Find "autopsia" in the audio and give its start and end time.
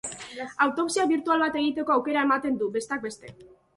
0.65-1.05